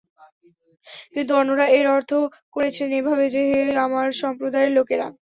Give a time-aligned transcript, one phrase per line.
[1.13, 2.11] কিন্তু অন্যরা এর অর্থ
[2.55, 5.07] করেছেন এভাবে যে, হে আমার সম্প্রদায়ের লোকেরা!